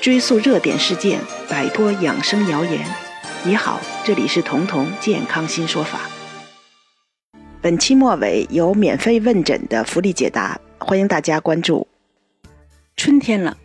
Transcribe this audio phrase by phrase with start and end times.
[0.00, 2.86] 追溯热点事件，摆脱养生谣言。
[3.42, 6.00] 你好，这里是彤彤健康新说法。
[7.60, 11.86] 本期末尾有免费问诊的福利解答，欢迎大家关注。
[12.96, 13.56] 春天了，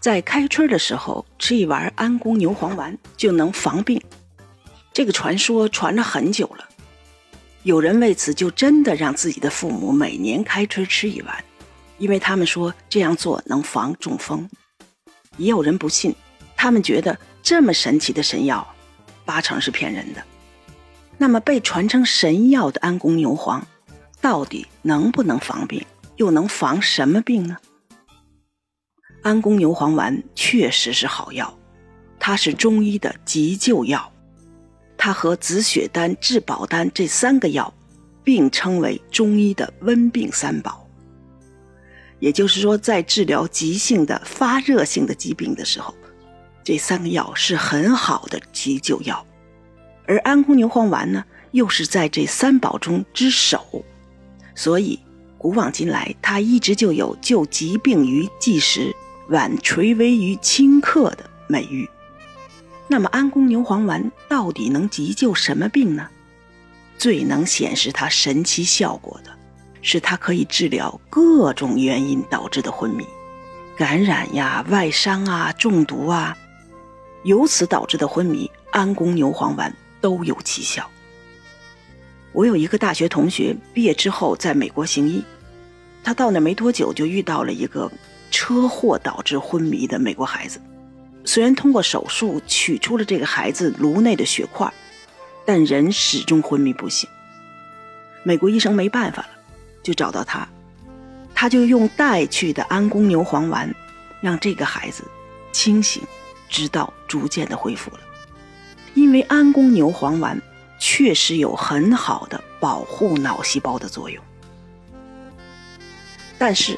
[0.00, 4.02] 在开春的时候吃一丸安宫牛黄丸就能防病，
[4.92, 6.68] 这个传说传了很久了。
[7.62, 11.44] 有人为此就真的让自己的父母每年开春吃一丸，
[11.98, 14.48] 因为他们说这样做能防中风。
[15.36, 16.14] 也有人不信，
[16.56, 18.66] 他们觉得这么神奇的神药，
[19.24, 20.22] 八成是骗人的。
[21.18, 23.66] 那么被传称神药的安宫牛黄，
[24.20, 25.84] 到底能不能防病？
[26.16, 27.56] 又能防什么病呢？
[29.22, 31.58] 安宫牛黄丸确实是好药，
[32.18, 34.12] 它是中医的急救药，
[34.96, 37.72] 它和紫雪丹、治宝丹这三个药
[38.24, 40.85] 并称为中医的温病三宝。
[42.18, 45.94] 也就是说，在治疗急性的发热性的疾病的时候，
[46.64, 49.26] 这三个药是很好的急救药，
[50.06, 53.84] 而安宫牛黄丸呢，又是在这三宝中之首，
[54.54, 54.98] 所以
[55.36, 58.94] 古往今来，它一直就有救疾病于计时、
[59.28, 61.88] 挽垂危于顷刻的美誉。
[62.88, 66.08] 那么，安宫牛黄丸到底能急救什么病呢？
[66.96, 69.30] 最能显示它神奇效果的。
[69.86, 73.06] 是它可以治疗各种原因导致的昏迷、
[73.78, 76.36] 感染呀、外伤啊、中毒啊，
[77.22, 80.90] 由此导致的昏迷，安宫牛黄丸都有奇效。
[82.32, 85.22] 我有一个大学同学，毕业之后在美国行医，
[86.02, 87.88] 他到那没多久就遇到了一个
[88.32, 90.60] 车祸导致昏迷的美国孩子。
[91.24, 94.68] 虽然通过手术取出了这个孩子颅内的血块，
[95.44, 97.08] 但人始终昏迷不醒。
[98.24, 99.28] 美国医生没办法了。
[99.86, 100.48] 就找到他，
[101.32, 103.72] 他就用带去的安宫牛黄丸，
[104.20, 105.04] 让这个孩子
[105.52, 106.02] 清醒，
[106.48, 108.00] 直到逐渐的恢复了。
[108.94, 110.42] 因为安宫牛黄丸
[110.80, 114.20] 确实有很好的保护脑细胞的作用。
[116.36, 116.76] 但是，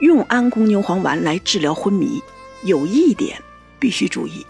[0.00, 2.20] 用安宫牛黄丸来治疗昏迷，
[2.64, 3.40] 有一点
[3.78, 4.44] 必须注意，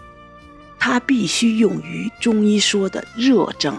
[0.79, 3.77] 它必须用于中医说的热症。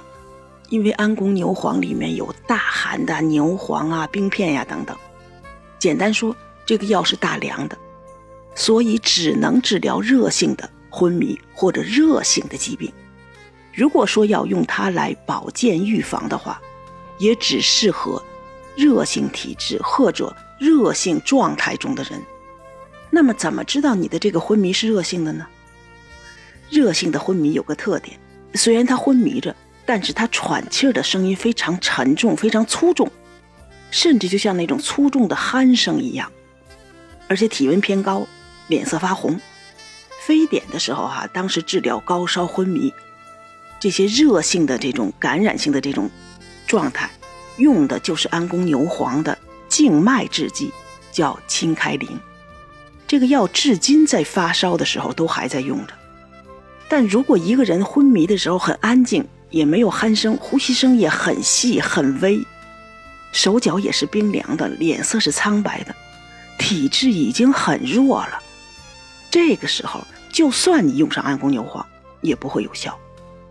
[0.70, 4.96] 因为安宫牛黄里面有大寒的牛黄啊、冰片呀等等，
[5.78, 7.76] 简单说，这个药是大凉的，
[8.54, 12.90] 所以只能治疗热性的昏迷或者热性的疾病。
[13.72, 16.60] 如果说要用它来保健预防的话，
[17.18, 18.22] 也只适合
[18.74, 22.20] 热性体质或者热性状态中的人。
[23.10, 25.46] 那么，怎么知道你的这个昏迷是热性的呢？
[26.70, 28.18] 热性的昏迷有个特点，
[28.54, 29.54] 虽然他昏迷着。
[29.86, 33.10] 但是他喘气儿的声音非常沉重，非常粗重，
[33.90, 36.30] 甚至就像那种粗重的鼾声一样，
[37.28, 38.26] 而且体温偏高，
[38.68, 39.38] 脸色发红。
[40.26, 42.92] 非典的时候哈，当时治疗高烧昏迷
[43.78, 46.10] 这些热性的这种感染性的这种
[46.66, 47.10] 状态，
[47.58, 49.36] 用的就是安宫牛黄的
[49.68, 50.72] 静脉制剂，
[51.12, 52.08] 叫清开灵。
[53.06, 55.92] 这个药至今在发烧的时候都还在用着。
[56.88, 62.44] 但如果一个人昏迷的时候很安静，也没有鼾声，呼吸声也很细很微，
[63.30, 65.94] 手脚也是冰凉的，脸色是苍白的，
[66.58, 68.42] 体质已经很弱了。
[69.30, 71.86] 这个时候，就算你用上安宫牛黄，
[72.20, 72.98] 也不会有效，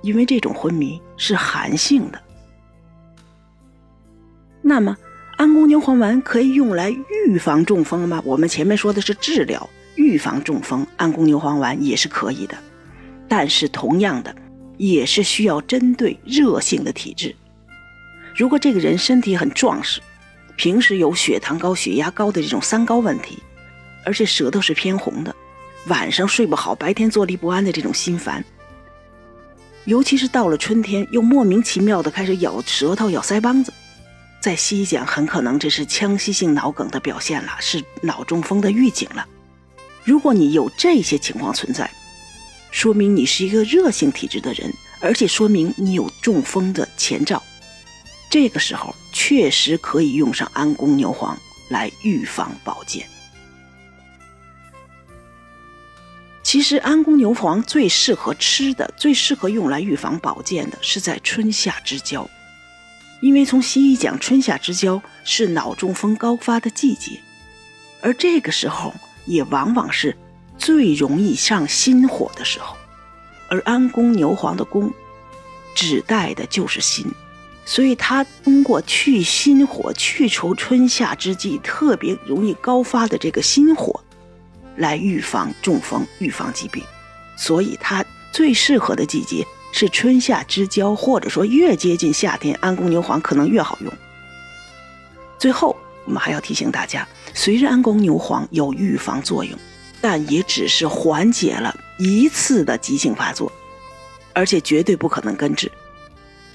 [0.01, 2.21] 因为这种昏迷是寒性的。
[4.61, 4.97] 那么，
[5.37, 8.21] 安宫牛黄丸可以用来预防中风吗？
[8.25, 12.57] 我们前面说的是治疗，预防中风，安宫牛黄丸也是可以的，
[13.29, 14.35] 但是同样的。
[14.77, 17.35] 也是需要针对热性的体质。
[18.35, 20.01] 如果这个人身体很壮实，
[20.55, 23.37] 平时有血糖高、血压高的这种三高问题，
[24.05, 25.35] 而且舌头是偏红的，
[25.87, 28.43] 晚上睡不好，白天坐立不安的这种心烦，
[29.85, 33.73] 尤其是到了春天，又莫名其妙的开始咬舌头、咬腮帮子，
[34.39, 39.27] 在西医讲，很可能这是腔隙性脑梗的表现了，是脑中风的预警了。
[40.03, 41.89] 如果你有这些情况存在，
[42.73, 47.41] 说明你是一个热性体质的人，而且说明你有中风的前兆。
[48.31, 51.37] 这个时候确实可以用上安宫牛黄
[51.69, 53.07] 来预防保健。
[56.41, 62.27] 其实安宫牛黄最适合吃的、最适合用来预防保健的是在春夏之交，
[63.21, 67.21] 因为从西医讲，春夏之交是脑中风高发的季节，
[68.01, 68.91] 而这个时候
[69.25, 70.17] 也往往是。
[70.57, 72.75] 最容易上心火的时候，
[73.49, 74.91] 而安宫牛黄的宫，
[75.75, 77.05] 指代的就是心，
[77.65, 83.99] 所以它通过去心火、去除春夏之际特别容易高发的这个心火，
[84.77, 86.83] 来预防中风、预防疾病，
[87.35, 93.93] 所以它最适合的季节是春夏之交，或者说越接近夏天，安宫牛黄可能越好用。
[95.37, 99.57] 最后，我们还要提醒大家，虽然安宫牛黄有预防作用，
[100.03, 103.49] 但也只是缓解了一次的急性发作，
[104.33, 105.71] 而且绝对不可能根治，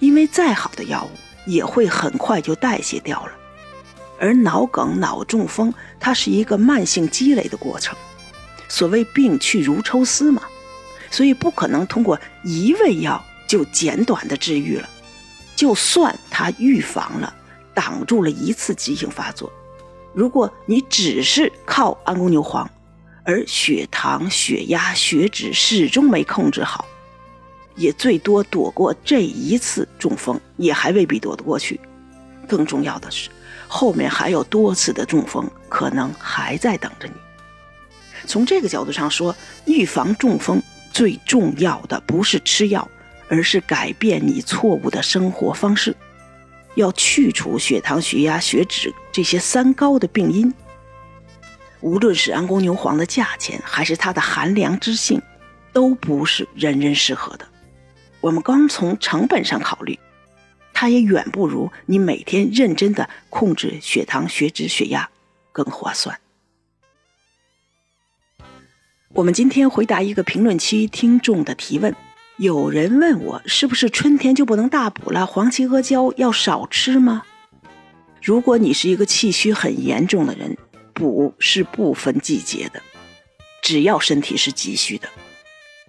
[0.00, 1.10] 因为再好的药物
[1.50, 3.32] 也会很快就代谢掉了。
[4.20, 7.96] 而脑梗、脑中风，它是一个慢性积累的过程。
[8.68, 10.42] 所谓病去如抽丝嘛，
[11.10, 14.86] 所以不可能通过一味药就简短的治愈了。
[15.56, 17.34] 就算它预防了、
[17.72, 19.50] 挡住了一次急性发作，
[20.12, 22.68] 如果你只是靠安宫牛黄，
[23.28, 26.86] 而血糖、血压、血脂始终没控制好，
[27.76, 31.78] 也最多躲过这一次中风，也还未必躲得过去。
[32.48, 33.28] 更重要的是。
[33.70, 37.12] 后面还有多次的中风，可能还在等着你。
[38.26, 39.36] 从这个角度上说，
[39.66, 42.88] 预防中风最重要的不是吃药，
[43.28, 45.94] 而是改变你错误的生活方式，
[46.76, 50.50] 要去除血糖、血压、血脂这些三高的病因。
[51.80, 55.22] 无论是安宫牛黄的价钱，还是它的寒凉之性，
[55.72, 57.46] 都不是人人适合的。
[58.20, 59.98] 我们光从成本上考虑。
[60.80, 65.10] 它也远不如你每天认真的控制血糖、血脂、血压
[65.50, 66.20] 更划算。
[69.08, 71.96] 我们今天回答一个评论区听众的提问，
[72.36, 75.26] 有人问我是不是春天就不能大补了？
[75.26, 77.24] 黄芪、阿胶要少吃吗？
[78.22, 80.56] 如果你是一个气虚很严重的人，
[80.98, 82.82] 补是不分季节的，
[83.62, 85.08] 只要身体是急需的。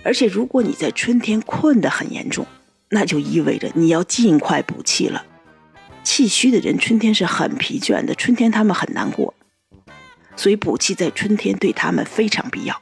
[0.04, 2.46] 而且如果你在春天困得很严重。
[2.92, 5.24] 那就意味着你要尽快补气了。
[6.04, 9.32] 气虚的人春天是很疲倦的，春天他们很难过，
[10.36, 12.82] 所以补气在春天对他们非常必要。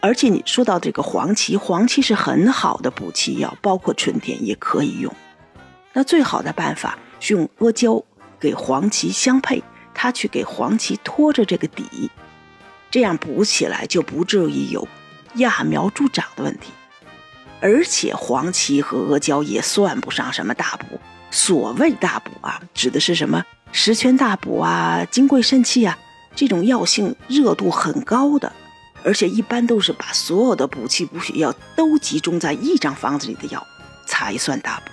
[0.00, 5.14] 而且你说到这个黄芪，黄芪是很好的补气药，包括春天也可以用。
[5.92, 8.02] 那最好的办法是用阿胶
[8.40, 9.62] 给黄芪相配，
[10.02, 12.10] 他去给黄芪托着这个底，
[12.90, 14.88] 这样补起来就不至于有
[15.36, 16.72] 揠苗助长的问题。
[17.60, 20.98] 而且黄芪和阿胶也算不上什么大补。
[21.30, 25.98] 所谓大补啊，指的是什么十全大补啊、金匮肾气啊
[26.34, 28.50] 这种药性热度很高的，
[29.04, 33.66] 而且一般都是把所有的补气补血药都集中在一张方子里的药
[34.06, 34.92] 才算大补。